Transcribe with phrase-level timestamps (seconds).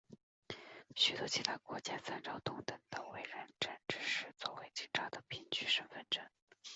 [0.95, 6.25] 许多其他国家参照同等的委任证只是作为警察的凭据身份证。